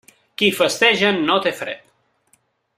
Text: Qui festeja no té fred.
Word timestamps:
Qui 0.41 0.47
festeja 0.59 1.11
no 1.19 1.37
té 1.45 1.53
fred. 1.61 1.87